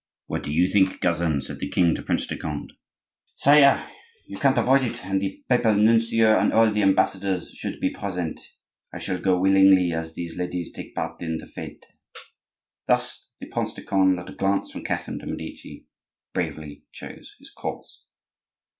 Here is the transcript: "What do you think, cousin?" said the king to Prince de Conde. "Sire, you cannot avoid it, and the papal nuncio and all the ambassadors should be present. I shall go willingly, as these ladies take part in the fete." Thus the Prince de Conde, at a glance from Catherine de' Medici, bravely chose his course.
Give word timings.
"What 0.25 0.41
do 0.41 0.51
you 0.51 0.67
think, 0.67 0.99
cousin?" 0.99 1.41
said 1.41 1.59
the 1.59 1.69
king 1.69 1.93
to 1.93 2.01
Prince 2.01 2.25
de 2.25 2.35
Conde. 2.35 2.73
"Sire, 3.35 3.87
you 4.25 4.35
cannot 4.35 4.57
avoid 4.57 4.81
it, 4.81 5.05
and 5.05 5.21
the 5.21 5.43
papal 5.47 5.75
nuncio 5.75 6.39
and 6.39 6.51
all 6.51 6.71
the 6.71 6.81
ambassadors 6.81 7.51
should 7.51 7.79
be 7.79 7.91
present. 7.93 8.39
I 8.91 8.97
shall 8.97 9.19
go 9.19 9.39
willingly, 9.39 9.91
as 9.93 10.15
these 10.15 10.37
ladies 10.37 10.71
take 10.71 10.95
part 10.95 11.21
in 11.21 11.37
the 11.37 11.45
fete." 11.45 11.85
Thus 12.87 13.29
the 13.39 13.45
Prince 13.45 13.75
de 13.75 13.83
Conde, 13.83 14.19
at 14.19 14.29
a 14.31 14.33
glance 14.33 14.71
from 14.71 14.83
Catherine 14.83 15.19
de' 15.19 15.27
Medici, 15.27 15.85
bravely 16.33 16.83
chose 16.91 17.35
his 17.37 17.51
course. 17.51 18.05